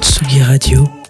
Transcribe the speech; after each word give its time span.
Tsugi 0.00 0.42
Radio. 0.42 1.05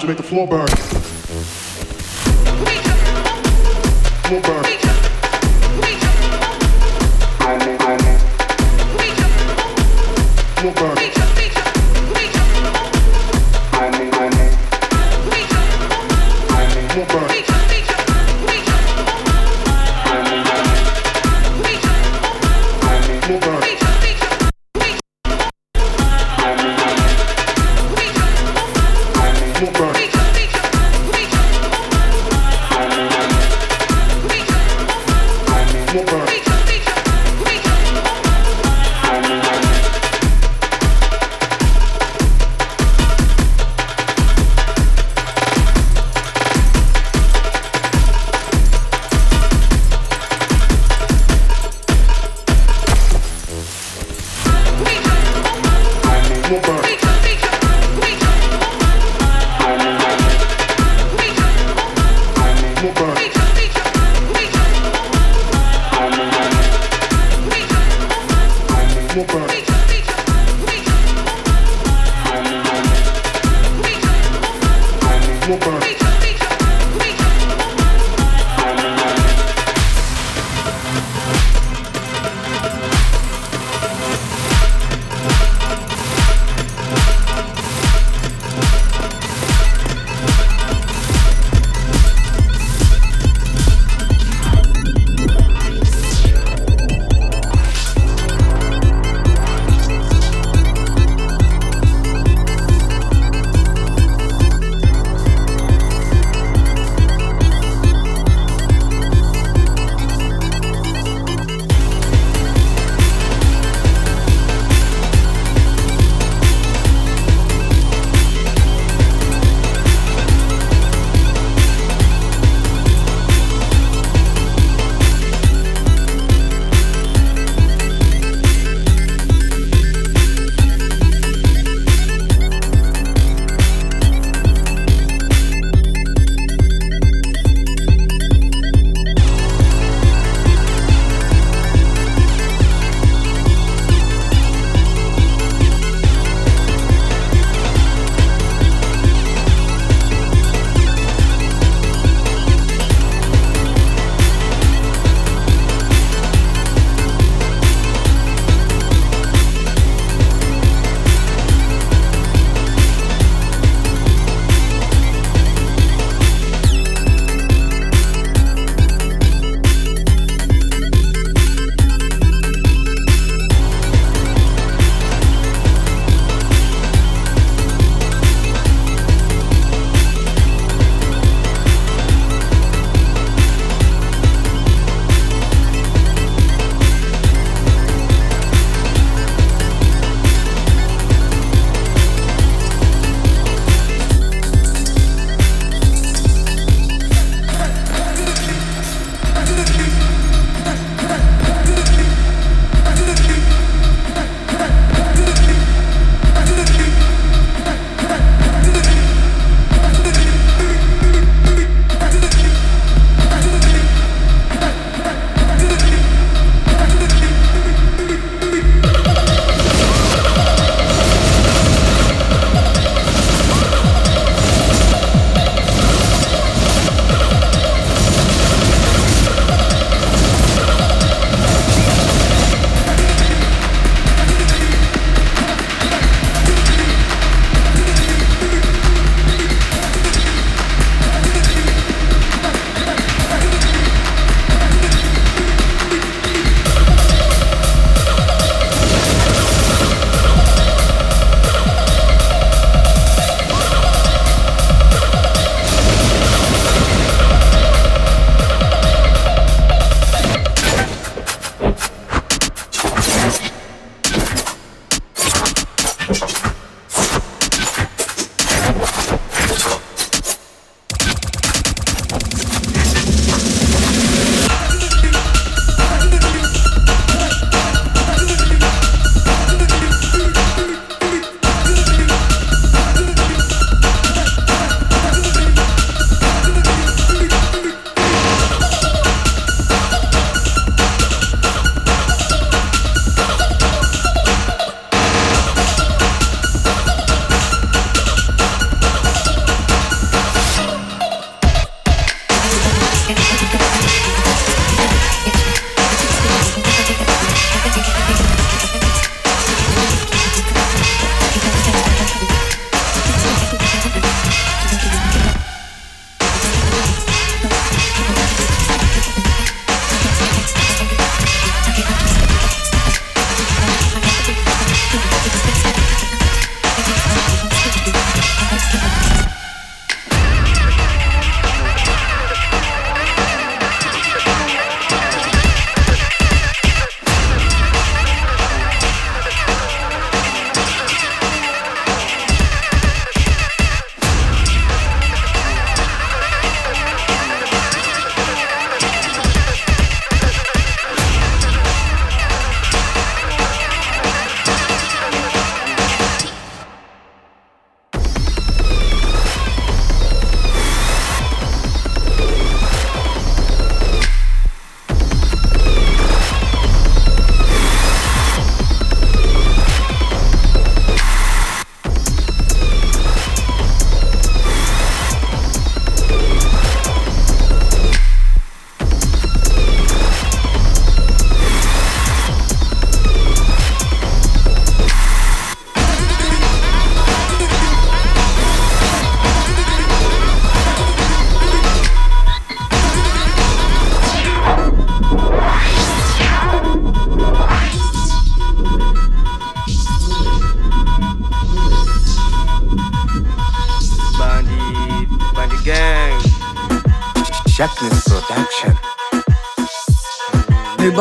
To 0.00 0.06
make 0.06 0.16
the 0.16 0.22
floor 0.22 0.46
burn. 0.46 0.75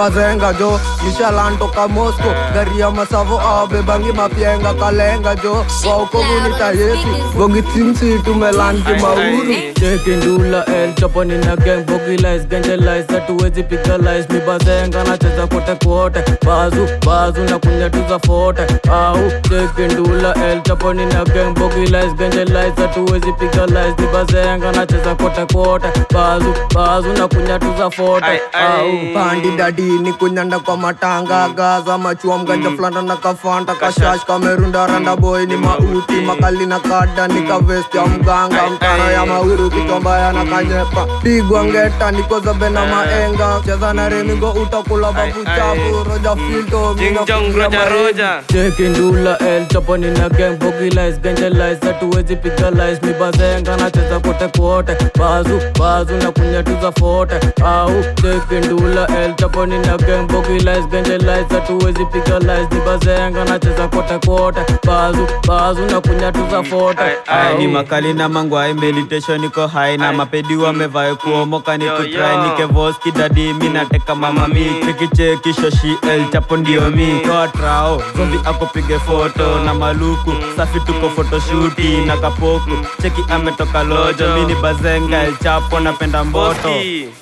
Nibazenga 0.10 0.54
jo. 0.54 0.80
Nishalantoka 1.06 1.88
mosco 1.88 2.30
gari 2.54 2.80
ya 2.80 2.92
masavo 2.92 3.40
abebangi 3.40 4.10
ah, 4.10 4.14
mapienga 4.14 4.74
kalenga 4.74 5.36
jo. 5.36 5.66
Waukomunita 5.90 6.68
yesu 6.72 7.08
gongitsimsi 7.38 8.20
tumelanti 8.24 8.94
mauru. 9.02 9.56
Chekindula 9.80 10.66
el 10.68 10.94
choponi 10.96 11.38
na 11.46 11.56
gang 11.56 11.84
bogilis 11.86 12.48
gengelis 12.48 13.08
hatuwezi 13.08 13.64
pigalis 13.64 14.30
mibazenga 14.30 15.04
nacheza 15.04 15.48
kote 15.48 15.76
kote. 15.86 16.24
Bazu 16.46 16.88
bazu 17.06 17.44
na 17.44 17.60
kunyatuza 17.60 18.20
fote. 18.20 18.62
Au 18.92 19.18
chekindula 19.50 20.34
el 20.36 20.62
choponi 20.62 21.06
na 21.06 21.24
gang 21.26 21.54
bogilis 21.54 22.14
gengelis 22.18 22.76
hatuwezi 22.76 23.32
pigalis 23.34 24.00
mibazenga 24.00 24.72
nacheza 24.72 25.16
kote 25.16 25.46
kote. 25.54 25.88
Bazu 26.14 26.54
bazu 26.74 27.14
na 27.14 27.28
kunyatuza 27.28 27.90
fote. 27.92 28.26
Ai, 28.26 28.40
ai. 28.54 28.80
au. 28.80 29.14
Pandi 29.14 29.52
dadini 29.96 30.14
kunyanda 30.14 30.60
kwa 30.60 30.78
matanga. 30.78 31.50
Gaza 31.56 31.98
machua 31.98 32.38
mganja 32.38 32.70
flanda 32.72 33.02
na 33.02 33.16
kafanta. 33.16 33.76
Kashash 33.76 34.26
kamerunda 34.26 34.88
randa 34.88 35.16
boy 35.16 35.46
ni 35.46 35.56
mauti. 35.58 36.14
Makali 36.26 36.66
na 36.66 36.80
kada 36.80 37.28
ni 37.28 37.42
kavesti 37.42 37.98
ya 37.98 38.06
mganga 38.06 38.70
mtana 38.70 39.06
ai. 39.08 39.14
ya 39.14 39.26
mawiru 39.26 39.70
kitombaya 39.70 40.34
na 40.34 40.46
kanyepa 40.46 41.06
pigwa 41.24 41.64
ngeta 41.66 42.12
nikozabe 42.12 42.70
na 42.70 42.86
maenga. 42.86 43.62
Cheza 43.66 43.94
na 43.94 44.10
remigo 44.10 44.52
utakula 44.52 45.12
babu 45.12 45.44
chabu 45.46 46.04
roja 46.10 46.36
filto 46.36 46.96
Jing 46.98 47.18
jong 47.28 47.56
roja 47.58 47.86
roja. 47.90 48.42
chekindula 48.48 49.38
el 49.40 49.66
chaponi 49.68 50.08
na 50.12 50.30
gang 50.30 50.58
bogilis 50.60 51.20
gengelis 51.22 51.80
hatuwezi 51.82 52.36
pigalis 52.36 53.04
mibazenga 53.04 53.78
nacheza 53.78 54.20
kote 54.20 54.48
kote. 54.60 54.98
Bazu 55.20 55.62
bazu 55.80 56.14
na 56.18 56.32
kunyatuza 56.32 56.92
fote. 56.92 57.36
Au 57.66 57.92
chekindula 58.22 59.08
el 59.08 59.34
chaponi 59.36 59.78
na 59.86 59.98
gang 59.98 60.28
bogilis 60.28 60.86
gengelis 60.92 61.48
hatuwezi 61.50 62.06
pigalis 62.06 62.72
mibazenga 62.72 63.46
nacheza 63.46 63.88
kota 63.88 64.20
kota 64.20 64.66
bazu 64.88 65.28
bazu 65.48 65.86
na 65.86 66.02
kunyatuza 66.02 66.64
fote 66.64 67.00
Ai, 67.02 67.16
ai. 67.28 67.58
ni 67.58 67.68
makali 67.68 68.14
na 68.14 68.30
mangwai 68.30 68.74
meditation 68.74 69.42
niko 69.42 69.68
hai 69.68 69.98
na 69.98 70.14
mapedi 70.14 70.56
wamevae 70.58 71.16
kuomoka 71.16 71.78
ni 71.78 71.86
kutrai 71.90 72.38
nikevoski 72.38 73.12
dadi 73.12 73.54
mi 73.54 73.70
nateka 73.70 74.16
mama 74.16 74.48
mi 74.48 74.66
chekicheki 74.86 75.54
shoshi 75.54 75.98
el 76.12 76.30
chapo 76.32 76.58
ndio 76.58 76.82
mi. 76.92 77.20
Toa 77.26 77.48
trao 77.48 78.02
zombi 78.18 78.40
akopige 78.46 79.00
foto 79.00 79.60
na 79.66 79.74
maluku. 79.74 80.34
Safi 80.58 80.80
tuko 80.80 81.10
photoshuti 81.10 81.98
na 82.08 82.18
kapoku. 82.18 82.72
Cheki 83.02 83.22
ametoka 83.30 83.84
lojo 83.84 84.36
mi 84.36 84.46
ni 84.46 84.56
bazenga 84.62 85.24
el 85.24 85.34
chapo 85.44 85.80
napenda 85.80 86.24
mboto. 86.24 86.70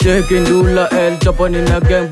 Cheki 0.03 0.33
ndula 0.33 0.89
el 0.89 1.17
chaponi 1.19 1.57
na 1.61 1.79
gang 1.79 2.07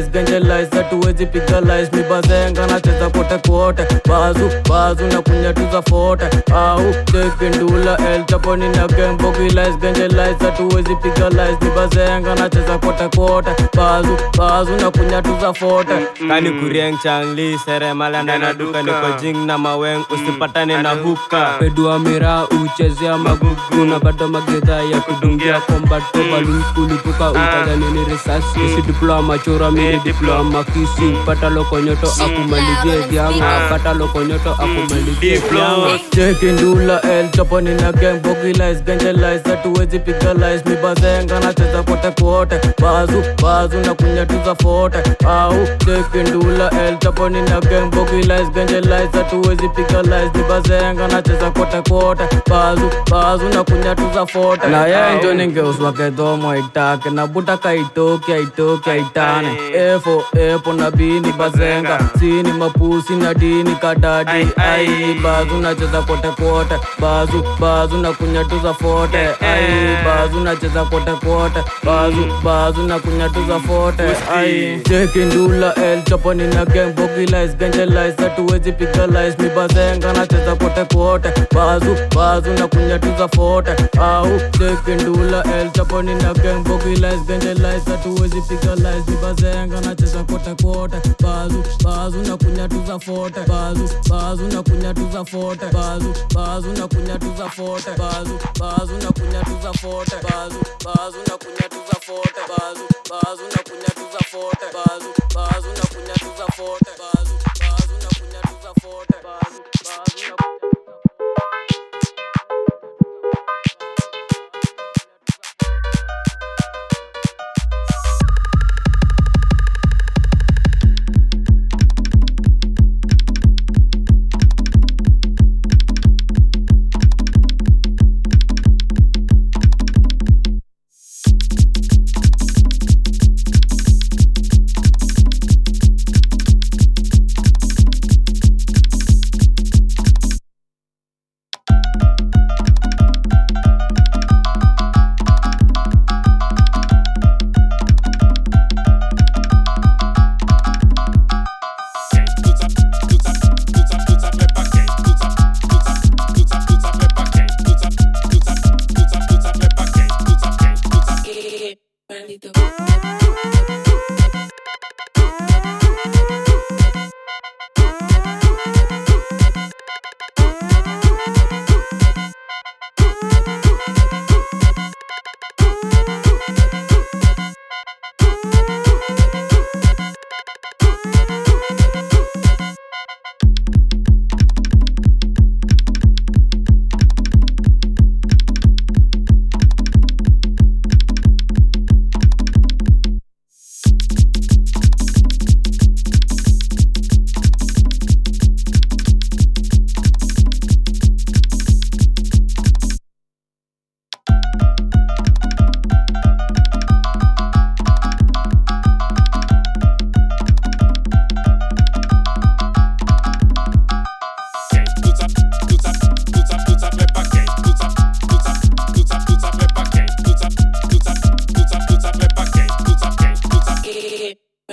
bogilis 0.00 0.44
lies. 0.44 0.70
Hatuwezi 0.70 1.26
pigalis 1.26 1.92
mibazenga 1.92 2.66
nacheza 2.66 3.10
kote 3.10 3.38
kote 3.48 3.86
bazu 4.08 4.50
bazu 4.68 5.06
na 5.06 5.22
kunyatuza 5.22 5.82
fote. 5.82 6.24
Au 6.54 6.80
chekindula 7.12 7.96
el 8.14 8.24
chaponi 8.24 8.68
na 8.68 8.86
gang 8.88 9.16
bogilis 9.18 9.76
lies. 10.12 10.38
Hatuwezi 10.40 10.96
pigalis 10.96 11.56
mibazenga 11.62 12.34
nacheza 12.34 12.78
kote 12.78 13.08
kote 13.16 13.50
bazu 13.76 14.16
bazu 14.38 14.72
na 14.76 14.90
kunyatuza 14.90 15.52
fote. 15.54 15.94
Kani 16.28 16.50
kurieng 16.50 16.98
changli 17.02 17.58
seremala 17.58 18.22
na 18.22 18.38
na 18.38 18.52
duka. 18.54 18.82
ni 18.82 18.90
niko 18.92 19.20
jing 19.20 19.46
na 19.46 19.58
maweng. 19.58 20.04
Usipatane 20.10 20.82
na 20.82 20.90
huka 20.90 21.56
pedua 21.58 21.98
mira 21.98 22.44
uchezea 22.64 23.18
magugu. 23.18 23.84
Na 23.90 23.98
bado 23.98 24.28
magedha 24.28 24.82
ya 24.82 25.00
kudungia 25.00 25.60
kombato 25.60 26.18
balikulipuka 26.32 27.30
utadhanini 27.30 28.04
risasi. 28.04 28.60
Isi 28.66 28.82
diploma 28.82 29.38
chora 29.38 29.70
mini 29.72 30.00
diploma 30.04 30.64
kisi. 30.64 31.16
Pata 31.26 31.48
lokonyoto 31.50 32.06
akumalizie 32.24 33.06
vyanga 33.10 33.68
pata 33.68 33.92
lokonyoto 33.94 34.50
akumalizie 34.52 35.36
vyanga 35.50 35.98
chekindula 36.14 37.00
el 37.02 37.28
chaponi 37.30 37.74
na 37.74 37.92
gang 37.92 38.20
bogilis 38.22 38.82
gengelis 38.84 39.42
hatuwezi 39.44 39.98
pigalis 39.98 40.64
mibazenga 40.66 41.40
nacheza 41.40 41.82
kote 41.82 42.10
kote 42.22 42.60
bazu 42.80 43.22
bazu 43.42 43.78
na 43.80 43.94
kunyatuza 43.94 44.54
fote. 44.54 44.98
Au 45.28 45.54
cheki 45.84 46.30
ndula 46.30 46.70
el 46.70 46.98
chaponi 46.98 47.42
na 47.42 47.60
gang 47.60 47.90
bogilis 47.90 48.50
gengelis 48.54 49.12
hatuwezi 49.12 49.68
piga 49.68 50.02
lies. 50.02 50.30
Ni 50.34 50.42
bazenga 50.48 51.08
nacheza 51.08 51.50
kote 51.50 51.82
kote 51.90 52.24
bazu 52.50 52.90
bazu 53.10 53.48
na 53.48 53.64
kunyatuza 53.64 54.26
fote. 54.26 54.68
Na 54.68 54.86
yeye 54.86 55.18
njo 55.18 55.34
ningeuswa 55.34 55.92
kedhomo 55.92 56.56
itake 56.56 57.10
na 57.10 57.26
buta 57.26 57.56
kaitoki 57.56 58.32
aitoki 58.32 58.90
aitane 58.90 59.48
efo 59.74 60.24
epo 60.38 60.72
na 60.72 60.90
bini 60.90 61.32
bazenga. 61.32 61.98
Sini 62.18 62.52
mapusi 62.52 63.12
na 63.12 63.34
dini 63.34 63.74
kadadi. 63.76 64.30
Ai 64.56 65.14
bazu 65.22 65.54
nacheza 65.60 66.02
kote 66.02 66.28
kote 66.28 66.74
bazu 67.00 67.44
bazu 67.60 67.96
na 67.96 68.12
kunyatuza 68.12 68.74
fote. 68.74 69.18
Ai 69.40 69.96
bazu 70.04 70.40
nacheza 70.40 70.84
kote 70.84 71.10
kote 71.12 71.60
bazu 71.84 72.26
bazu 72.44 72.82
na 72.82 72.98
kunyatuza 72.98 73.60
fote. 73.60 74.02
Ai. 74.36 74.80
Cheki 74.88 75.18
ndula 75.18 75.74
el 75.74 76.02
chaponi 76.04 76.46
na 76.54 76.64
gang 76.64 76.92
bogi 76.94 77.26
lies 77.26 77.56
ganja 77.56 77.86
lies. 77.86 78.16
Hatuwezi 78.16 78.72
piga 78.72 79.06
lies. 79.06 79.38
Mi 79.38 79.48
bazenga 79.48 80.12
nacheza 80.12 80.54
kote 80.56 80.84
kote 80.94 81.32
bazu 81.54 81.96
bazu 82.16 82.50
na 82.50 82.66
kunyatuza 82.68 83.28
fote. 83.28 83.70
Au 84.00 84.28
cheki 84.58 85.02
ndula 85.02 85.44
el 85.60 85.70
chaponi 85.70 86.14
na 86.14 86.34
gang 86.34 86.62
bogi 86.64 86.88
lies 86.96 87.20
ganja 87.28 87.54
lies. 87.54 87.84
Hatuwezi 87.86 88.40
piga 88.40 88.74
lies. 88.74 89.08
Mi 89.08 89.16
bazenga 89.22 89.51
nacheza 89.56 90.24
kote 90.24 90.54
kote 90.62 90.96
bazu 91.22 91.62
bazu 91.84 92.18
na 92.18 92.36
kunyatuza 92.36 92.98
fote 92.98 93.40
bazu 93.48 93.88
bazu 94.08 94.48
na 94.48 94.62
kunyatuza 94.62 95.24
fote 95.24 95.66
bazu 95.72 96.14
bazu 96.34 96.68
na 96.72 96.88
kunyatuza 96.88 97.48
fote 97.50 97.90
bazu 97.98 98.38
bazu 98.58 98.92
na 99.02 99.12
kunyatuza 99.12 99.72
fote 99.72 100.16
bazu 100.22 100.58
bazu 100.84 101.18
na 101.28 101.36
kunyatuza 101.36 101.96
fote 102.00 102.40
bazu 102.48 102.84
bazu 103.10 103.42
na 103.52 103.62
kunyatuza 103.62 104.18
fote 104.30 104.66
bazu 104.74 105.08
bazu 105.34 105.68
na 105.68 105.84
kunyatuza 105.92 106.46
fote 106.56 106.90
bazu 106.98 107.61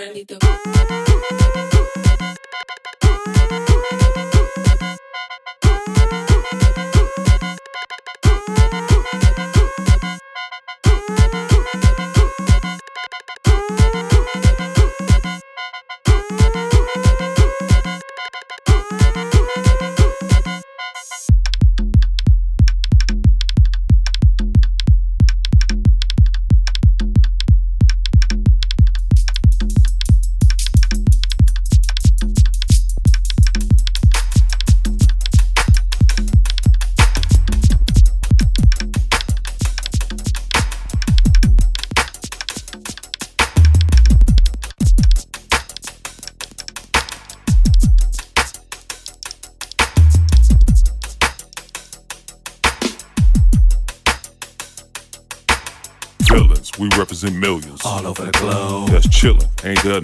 Maldito. 0.10 0.40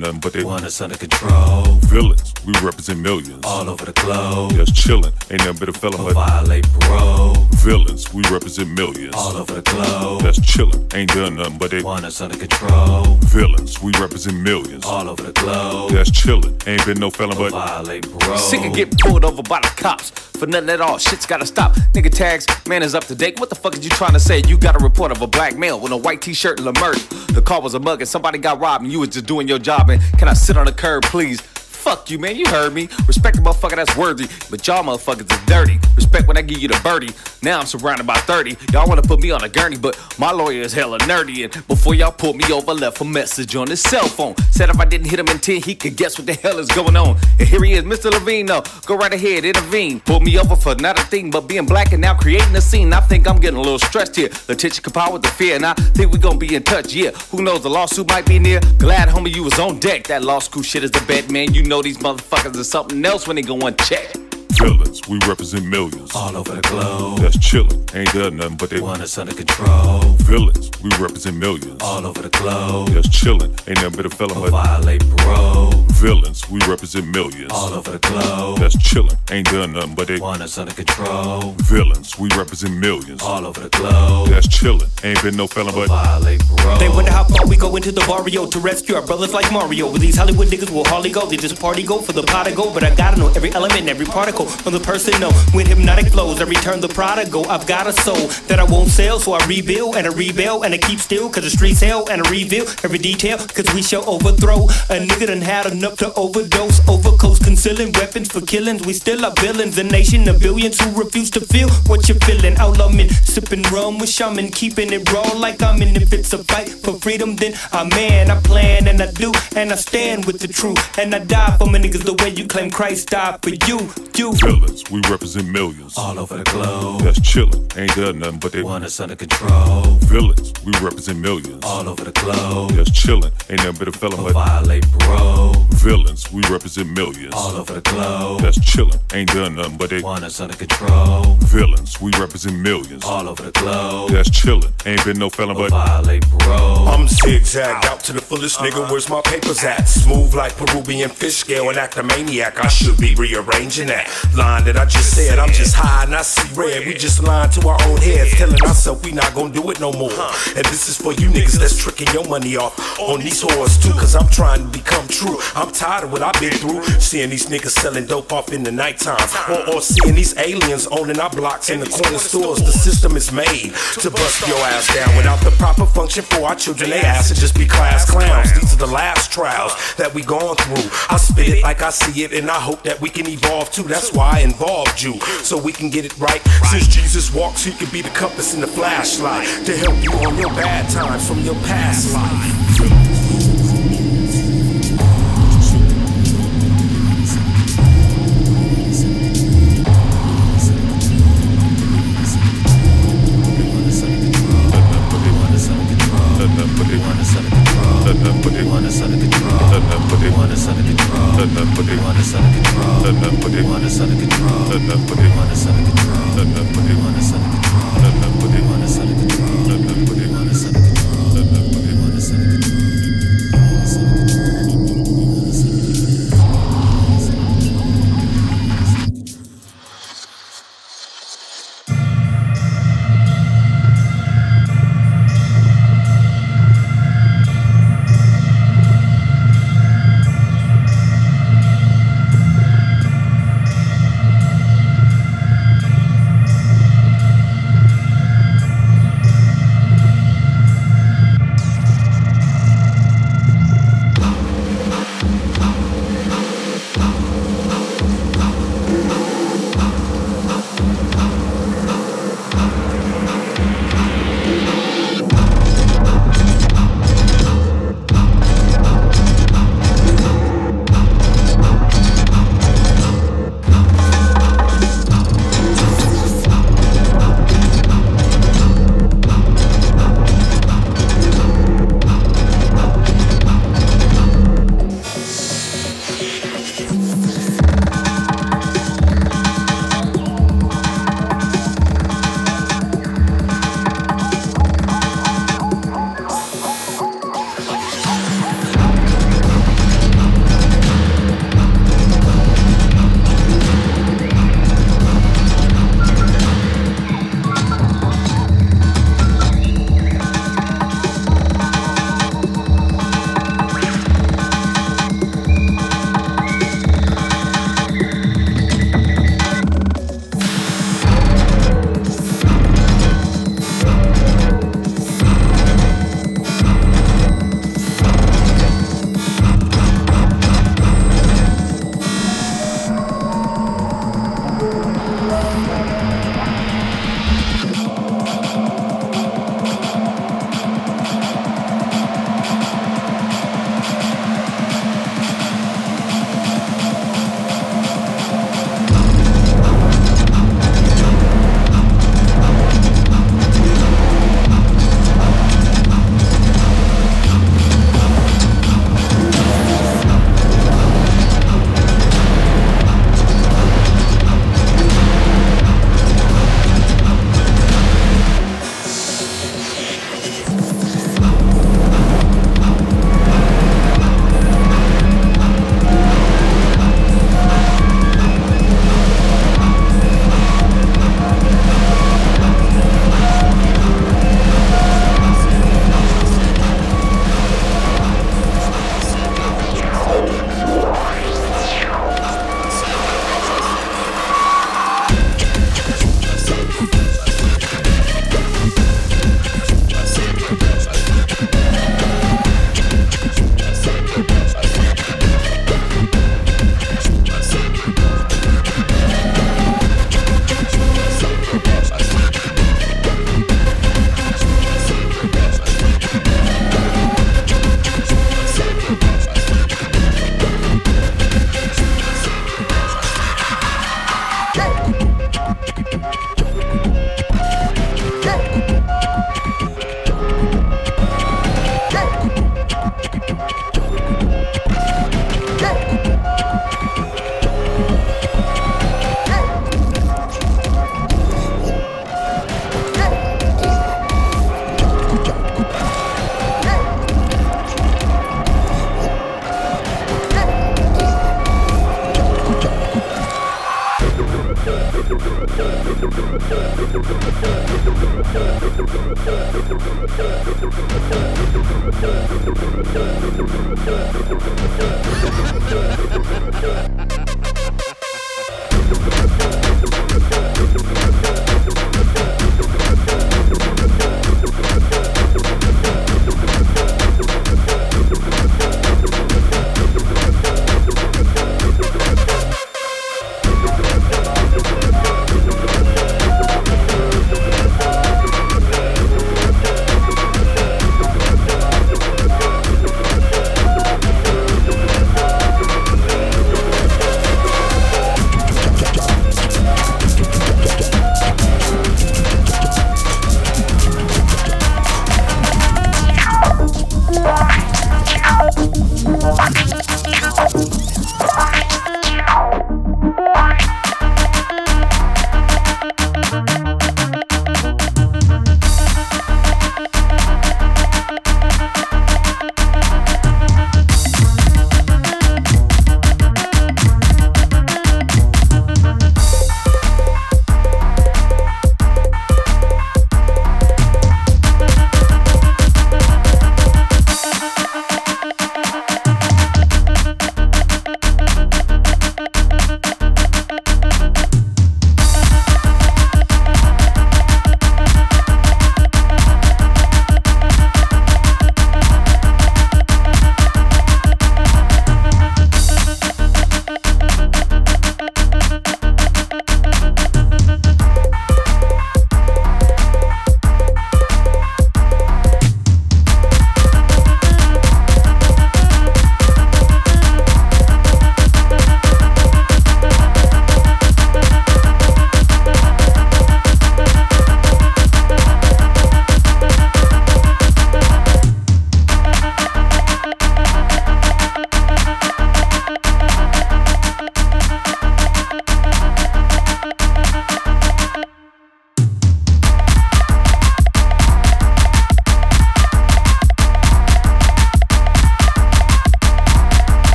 Nothing 0.00 0.20
but 0.20 0.32
they 0.32 0.44
One 0.44 0.64
is 0.64 0.80
under 0.80 0.96
control. 0.96 1.64
villains. 1.86 2.31
We 2.44 2.52
represent 2.60 2.98
millions. 2.98 3.44
All 3.44 3.68
over 3.68 3.84
the 3.84 3.92
globe. 3.92 4.52
That's 4.52 4.72
chillin', 4.72 5.12
ain't 5.30 5.44
nothing 5.44 5.58
but 5.60 5.68
a 5.68 5.72
fella 5.72 5.96
Who 5.96 6.06
but 6.06 6.14
violate 6.14 6.66
parole. 6.80 7.34
villains. 7.62 8.12
We 8.12 8.22
represent 8.30 8.70
millions. 8.70 9.14
All 9.14 9.36
over 9.36 9.54
the 9.54 9.62
globe. 9.62 10.22
That's 10.22 10.40
chillin', 10.40 10.92
ain't 10.94 11.12
done 11.12 11.36
nothing 11.36 11.58
but 11.58 11.70
they 11.70 11.82
want 11.82 12.04
us 12.04 12.20
under 12.20 12.36
control. 12.36 13.04
villains. 13.26 13.80
We 13.80 13.92
represent 14.00 14.36
millions. 14.40 14.84
All 14.84 15.08
over 15.08 15.22
the 15.22 15.32
globe. 15.32 15.92
That's 15.92 16.10
chillin', 16.10 16.66
ain't 16.66 16.84
been 16.84 16.98
no 16.98 17.10
fella 17.10 17.34
Who 17.34 17.44
but 17.44 17.52
violate 17.52 18.10
parole. 18.18 18.38
Sick 18.38 18.64
of 18.64 18.74
getting 18.74 18.98
pulled 18.98 19.24
over 19.24 19.42
by 19.42 19.60
the 19.60 19.68
cops 19.76 20.10
for 20.10 20.46
nothing 20.46 20.70
at 20.70 20.80
all. 20.80 20.98
Shit's 20.98 21.26
gotta 21.26 21.46
stop. 21.46 21.74
Nigga 21.94 22.10
tags, 22.12 22.46
man 22.66 22.82
is 22.82 22.96
up 22.96 23.04
to 23.04 23.14
date. 23.14 23.38
What 23.38 23.50
the 23.50 23.54
fuck 23.56 23.74
is 23.74 23.84
you 23.84 23.90
trying 23.90 24.14
to 24.14 24.20
say? 24.20 24.42
You 24.48 24.58
got 24.58 24.74
a 24.80 24.82
report 24.82 25.12
of 25.12 25.22
a 25.22 25.28
black 25.28 25.56
male 25.56 25.78
with 25.78 25.92
a 25.92 25.96
white 25.96 26.20
t-shirt 26.22 26.58
and 26.58 26.68
a 26.68 26.80
merch. 26.80 26.98
The 27.28 27.42
car 27.42 27.60
was 27.60 27.74
a 27.74 27.80
mug 27.80 28.00
and 28.00 28.08
somebody 28.08 28.38
got 28.38 28.58
robbed 28.58 28.82
and 28.82 28.92
you 28.92 28.98
was 29.00 29.10
just 29.10 29.26
doing 29.26 29.46
your 29.46 29.60
job. 29.60 29.90
And 29.90 30.02
can 30.18 30.26
I 30.28 30.32
sit 30.34 30.56
on 30.56 30.66
the 30.66 30.72
curb, 30.72 31.04
please? 31.04 31.40
Fuck 31.82 32.10
you, 32.10 32.18
man. 32.20 32.36
You 32.36 32.46
heard 32.46 32.72
me. 32.72 32.88
Respect 33.08 33.38
a 33.38 33.40
motherfucker 33.40 33.74
that's 33.74 33.96
worthy. 33.96 34.28
But 34.50 34.64
y'all 34.68 34.84
motherfuckers 34.84 35.32
is 35.32 35.46
dirty. 35.46 35.80
Respect 35.96 36.28
when 36.28 36.36
I 36.36 36.42
give 36.42 36.58
you 36.58 36.68
the 36.68 36.80
birdie. 36.84 37.12
Now 37.42 37.58
I'm 37.58 37.66
surrounded 37.66 38.06
by 38.06 38.18
30. 38.18 38.56
Y'all 38.72 38.88
wanna 38.88 39.02
put 39.02 39.20
me 39.20 39.32
on 39.32 39.42
a 39.42 39.48
gurney, 39.48 39.76
but 39.76 39.98
my 40.16 40.30
lawyer 40.30 40.62
is 40.62 40.72
hella 40.72 40.98
nerdy. 41.00 41.42
And 41.42 41.66
before 41.66 41.96
y'all 41.96 42.12
pulled 42.12 42.36
me 42.36 42.44
over, 42.52 42.72
left 42.72 43.00
a 43.00 43.04
message 43.04 43.56
on 43.56 43.68
his 43.68 43.80
cell 43.80 44.06
phone. 44.06 44.36
Said 44.52 44.70
if 44.70 44.78
I 44.78 44.84
didn't 44.84 45.10
hit 45.10 45.18
him 45.18 45.26
in 45.26 45.38
10, 45.38 45.62
he 45.62 45.74
could 45.74 45.96
guess 45.96 46.18
what 46.18 46.28
the 46.28 46.34
hell 46.34 46.60
is 46.60 46.68
going 46.68 46.96
on. 46.96 47.18
And 47.40 47.48
here 47.48 47.64
he 47.64 47.72
is, 47.72 47.82
Mr. 47.82 48.12
Levine. 48.12 48.46
No, 48.46 48.62
go 48.86 48.94
right 48.94 49.12
ahead, 49.12 49.44
intervene. 49.44 49.98
Pulled 50.00 50.22
me 50.22 50.38
over 50.38 50.54
for 50.54 50.76
not 50.76 51.00
a 51.00 51.02
thing 51.02 51.32
but 51.32 51.48
being 51.48 51.66
black 51.66 51.92
and 51.92 52.00
now 52.00 52.14
creating 52.14 52.54
a 52.54 52.60
scene. 52.60 52.92
I 52.92 53.00
think 53.00 53.26
I'm 53.26 53.40
getting 53.40 53.58
a 53.58 53.62
little 53.62 53.80
stressed 53.80 54.14
here. 54.14 54.28
The 54.28 54.52
Letitia 54.52 54.82
Kapow 54.82 55.12
with 55.12 55.22
the 55.22 55.28
fear, 55.28 55.56
and 55.56 55.66
I 55.66 55.74
think 55.74 56.12
we're 56.12 56.18
gonna 56.18 56.38
be 56.38 56.54
in 56.54 56.62
touch. 56.62 56.94
Yeah, 56.94 57.10
who 57.32 57.42
knows? 57.42 57.64
The 57.64 57.70
lawsuit 57.70 58.08
might 58.08 58.26
be 58.26 58.38
near. 58.38 58.60
Glad, 58.78 59.08
homie, 59.08 59.34
you 59.34 59.42
was 59.42 59.58
on 59.58 59.80
deck. 59.80 60.04
That 60.04 60.22
law 60.22 60.38
school 60.38 60.62
shit 60.62 60.84
is 60.84 60.92
the 60.92 61.00
bet, 61.06 61.30
man. 61.30 61.52
You 61.52 61.64
know 61.64 61.71
these 61.80 61.98
motherfuckers 61.98 62.56
is 62.56 62.68
something 62.68 63.02
else 63.04 63.26
when 63.26 63.36
they 63.36 63.42
go 63.42 63.56
unchecked. 63.60 64.21
Villains, 64.58 65.00
we 65.08 65.18
represent 65.26 65.66
millions. 65.66 66.14
All 66.14 66.36
over 66.36 66.54
the 66.54 66.60
globe. 66.62 67.18
That's 67.20 67.36
chillin', 67.38 67.96
ain't 67.96 68.12
done 68.12 68.36
nothing 68.36 68.56
but 68.56 68.70
they 68.70 68.80
want 68.80 69.02
us 69.02 69.16
under 69.18 69.34
control. 69.34 70.00
Villains, 70.28 70.70
we 70.82 70.90
represent 71.00 71.36
millions. 71.36 71.80
All 71.82 72.06
over 72.06 72.22
the 72.22 72.28
globe. 72.28 72.88
That's 72.88 73.08
chillin', 73.08 73.50
ain't 73.68 73.80
nothing 73.82 73.96
but 73.96 74.06
a 74.06 74.10
felon 74.10 74.40
but 74.40 74.50
violate 74.50 75.02
parole. 75.16 75.72
Villains, 76.02 76.48
we 76.50 76.60
represent 76.68 77.06
millions. 77.08 77.50
All 77.52 77.72
over 77.72 77.92
the 77.92 77.98
globe. 77.98 78.58
That's 78.58 78.76
chillin', 78.76 79.16
ain't 79.30 79.46
done 79.46 79.72
nothing 79.72 79.94
but 79.94 80.08
they 80.08 80.20
want 80.20 80.42
us 80.42 80.58
under 80.58 80.74
control. 80.74 81.54
Villains, 81.64 82.18
we 82.18 82.28
represent 82.36 82.76
millions. 82.76 83.22
All 83.22 83.46
over 83.46 83.60
the 83.60 83.70
globe. 83.70 84.28
That's 84.28 84.46
chillin', 84.48 84.90
ain't 85.04 85.22
been 85.22 85.36
no 85.36 85.46
felon 85.46 85.74
but 85.74 85.88
violate 85.88 86.42
parole. 86.46 86.78
They 86.78 86.88
wonder 86.88 87.10
how 87.10 87.24
far 87.24 87.46
we 87.46 87.56
go 87.56 87.74
into 87.76 87.90
the 87.90 88.04
barrio 88.06 88.46
to 88.46 88.58
rescue 88.60 88.96
our 88.96 89.06
brothers 89.06 89.32
like 89.32 89.50
Mario. 89.50 89.90
With 89.90 90.02
these 90.02 90.16
Hollywood 90.16 90.48
niggas 90.48 90.70
will 90.70 90.84
hardly 90.84 91.10
go. 91.10 91.26
They 91.26 91.36
just 91.36 91.58
party 91.58 91.82
go 91.82 92.00
for 92.00 92.12
the 92.12 92.22
pot 92.22 92.46
to 92.46 92.54
go. 92.54 92.72
But 92.72 92.84
I 92.84 92.94
gotta 92.94 93.18
know 93.18 93.28
every 93.28 93.50
element, 93.52 93.88
every 93.88 94.06
particle 94.06 94.41
from 94.46 94.72
the 94.72 94.80
person. 94.80 95.20
No, 95.20 95.28
with 95.54 95.66
hypnotic 95.68 96.08
flows, 96.08 96.40
I 96.40 96.44
return 96.44 96.80
the 96.80 96.88
prodigal. 96.88 97.50
I've 97.50 97.66
got 97.66 97.86
a 97.86 97.92
soul 97.92 98.28
that 98.48 98.58
I 98.58 98.64
won't 98.64 98.88
sell, 98.88 99.18
so 99.18 99.32
I 99.32 99.44
rebuild 99.46 99.96
and 99.96 100.06
I 100.06 100.10
rebel 100.10 100.64
and 100.64 100.74
I 100.74 100.78
keep 100.78 100.98
still. 100.98 101.28
Cause 101.30 101.44
the 101.44 101.50
streets 101.50 101.80
hell 101.80 102.08
and 102.10 102.26
I 102.26 102.30
reveal 102.30 102.64
every 102.82 102.98
detail. 102.98 103.38
Cause 103.38 103.72
we 103.74 103.82
shall 103.82 104.08
overthrow. 104.08 104.64
A 104.90 104.98
nigga 105.06 105.26
done 105.28 105.42
had 105.42 105.66
enough 105.66 105.96
to 105.98 106.12
overdose. 106.14 106.80
Overcoast 106.88 107.44
concealing 107.44 107.92
weapons 107.92 108.28
for 108.30 108.40
killings. 108.40 108.86
We 108.86 108.92
still 108.92 109.24
are 109.24 109.34
villains. 109.38 109.78
A 109.78 109.84
nation 109.84 110.28
of 110.28 110.40
billions 110.40 110.80
who 110.80 110.90
refuse 110.98 111.30
to 111.30 111.40
feel 111.40 111.68
what 111.86 112.08
you're 112.08 112.18
feeling. 112.20 112.56
Outlaw 112.56 112.90
men 112.90 113.08
sipping 113.10 113.62
rum 113.74 113.98
with 113.98 114.10
shaman, 114.10 114.50
keeping 114.50 114.92
it 114.92 115.10
raw 115.12 115.28
like 115.36 115.62
I'm 115.62 115.80
in. 115.82 115.96
If 115.96 116.12
it's 116.12 116.32
a 116.32 116.38
fight 116.44 116.68
for 116.68 116.94
freedom, 116.94 117.36
then 117.36 117.54
I 117.72 117.84
man, 117.84 118.30
I 118.30 118.40
plan 118.40 118.88
and 118.88 119.00
I 119.00 119.10
do, 119.10 119.32
and 119.56 119.72
I 119.72 119.76
stand 119.76 120.24
with 120.24 120.40
the 120.40 120.48
truth. 120.48 120.78
And 120.98 121.14
I 121.14 121.20
die 121.20 121.56
for 121.58 121.66
my 121.66 121.78
niggas 121.78 122.04
the 122.04 122.14
way 122.22 122.30
you 122.30 122.46
claim 122.46 122.70
Christ 122.70 123.10
died 123.10 123.42
for 123.42 123.50
you. 123.50 123.90
You 124.16 124.31
villains, 124.40 124.90
we 124.90 125.00
represent 125.10 125.48
millions. 125.48 125.96
All 125.96 126.18
over 126.18 126.36
the 126.38 126.44
globe. 126.44 127.00
That's 127.02 127.20
chillin', 127.20 127.76
ain't 127.76 127.94
done 127.94 128.18
nothing 128.18 128.38
but 128.38 128.52
they 128.52 128.62
want 128.62 128.84
us 128.84 128.98
under 129.00 129.16
control. 129.16 129.82
Villains, 130.06 130.52
we 130.64 130.72
represent 130.80 131.18
millions. 131.18 131.64
All 131.64 131.88
over 131.88 132.04
the 132.04 132.12
globe. 132.12 132.70
That's 132.72 132.90
chillin', 132.90 133.32
ain't 133.50 133.64
nothing 133.64 133.78
but 133.78 133.88
a 133.88 133.92
felon 133.92 134.22
but 134.22 134.32
violate 134.32 134.86
parole. 134.92 135.54
Villains, 135.72 136.30
we 136.32 136.42
represent 136.48 136.90
millions. 136.90 137.34
All 137.34 137.56
over 137.56 137.74
the 137.74 137.80
globe. 137.80 138.40
That's 138.40 138.58
chillin', 138.58 139.00
ain't 139.14 139.30
done 139.30 139.56
nothing 139.56 139.76
but 139.76 139.90
they 139.90 140.02
want 140.02 140.24
us 140.24 140.40
under 140.40 140.56
control. 140.56 141.36
Villains, 141.40 142.00
we 142.00 142.10
represent 142.18 142.58
millions. 142.58 143.04
All 143.04 143.28
over 143.28 143.42
the 143.42 143.52
globe. 143.52 144.10
That's 144.10 144.30
chillin', 144.30 144.72
ain't 144.86 145.04
been 145.04 145.18
no 145.18 145.30
felon 145.30 145.56
but 145.56 145.70
violate 145.70 146.28
parole. 146.30 146.88
I'm 146.88 147.08
zigzag 147.08 147.84
out 147.86 148.00
to 148.04 148.12
the 148.12 148.20
fullest, 148.20 148.58
nigga. 148.58 148.82
Uh-huh. 148.82 148.92
Where's 148.92 149.08
my 149.08 149.20
papers 149.22 149.62
at? 149.64 149.84
Smooth 149.84 150.34
like 150.34 150.56
Peruvian 150.56 151.10
fish 151.10 151.36
scale 151.36 151.68
and 151.68 151.78
act 151.78 151.96
a 151.96 152.02
maniac. 152.02 152.58
I 152.62 152.68
should 152.68 152.98
be 152.98 153.14
rearranging 153.14 153.88
that 153.88 154.08
line 154.36 154.64
that 154.64 154.76
I 154.76 154.84
just 154.84 155.14
said. 155.14 155.38
I'm 155.38 155.52
just 155.52 155.74
high 155.74 156.04
and 156.04 156.14
I 156.14 156.22
see 156.22 156.48
red. 156.54 156.86
We 156.86 156.94
just 156.94 157.22
lying 157.22 157.50
to 157.52 157.68
our 157.68 157.78
own 157.88 157.98
heads, 157.98 158.32
telling 158.32 158.60
ourselves 158.62 159.04
we 159.04 159.12
not 159.12 159.34
gonna 159.34 159.52
do 159.52 159.70
it 159.70 159.80
no 159.80 159.92
more. 159.92 160.12
And 160.56 160.64
this 160.66 160.88
is 160.88 160.96
for 160.96 161.12
you 161.12 161.28
niggas 161.28 161.58
that's 161.58 161.76
tricking 161.76 162.08
your 162.12 162.26
money 162.28 162.56
off 162.56 162.78
on 162.98 163.20
these 163.20 163.42
whores 163.42 163.80
too. 163.82 163.92
Cause 163.92 164.14
I'm 164.14 164.28
trying 164.28 164.64
to 164.64 164.78
become 164.78 165.06
true. 165.08 165.38
I'm 165.54 165.70
tired 165.72 166.04
of 166.04 166.12
what 166.12 166.22
I've 166.22 166.40
been 166.40 166.52
through. 166.52 166.82
Seeing 167.00 167.30
these 167.30 167.46
niggas 167.46 167.70
selling 167.70 168.06
dope 168.06 168.32
off 168.32 168.52
in 168.52 168.62
the 168.62 168.72
nighttime. 168.72 169.28
Or, 169.48 169.76
or 169.76 169.80
seeing 169.80 170.14
these 170.14 170.36
aliens 170.38 170.86
owning 170.88 171.18
our 171.18 171.30
blocks 171.30 171.70
in 171.70 171.80
the 171.80 171.86
corner 171.86 172.18
stores. 172.18 172.58
The 172.58 172.72
system 172.72 173.16
is 173.16 173.32
made 173.32 173.72
to 174.00 174.10
bust 174.10 174.46
your 174.48 174.58
ass 174.58 174.94
down 174.94 175.16
without 175.16 175.40
the 175.40 175.50
proper 175.52 175.86
function 175.86 176.24
for 176.24 176.46
our 176.46 176.54
children. 176.54 176.90
They 176.90 177.00
ask 177.00 177.34
to 177.34 177.40
just 177.40 177.54
be 177.54 177.66
class 177.66 178.10
clowns. 178.10 178.52
These 178.52 178.74
are 178.74 178.86
the 178.86 178.92
last 178.92 179.30
trials 179.32 179.72
that 179.96 180.12
we 180.14 180.22
gone 180.22 180.56
through. 180.56 180.90
I 181.08 181.16
spit 181.16 181.48
it 181.48 181.62
like 181.62 181.82
I 181.82 181.90
see 181.90 182.24
it, 182.24 182.32
and 182.32 182.50
I 182.50 182.60
hope 182.60 182.82
that 182.84 183.00
we 183.00 183.10
can 183.10 183.26
evolve 183.28 183.70
too. 183.70 183.82
Why 184.12 184.38
I 184.38 184.40
involved 184.40 185.02
you, 185.02 185.18
so 185.42 185.56
we 185.56 185.72
can 185.72 185.88
get 185.88 186.04
it 186.04 186.18
right. 186.18 186.40
Since 186.70 186.88
Jesus 186.88 187.32
walks, 187.32 187.64
he 187.64 187.72
can 187.72 187.90
be 187.90 188.02
the 188.02 188.10
compass 188.10 188.52
and 188.54 188.62
the 188.62 188.66
flashlight 188.66 189.46
to 189.64 189.76
help 189.76 190.02
you 190.02 190.12
on 190.12 190.36
your 190.38 190.50
bad 190.50 190.90
times 190.90 191.26
from 191.26 191.40
your 191.40 191.54
past 191.66 192.12
life. 192.12 192.61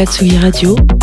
La 0.00 0.06
Tsugi 0.06 0.38
Radio 0.38 0.99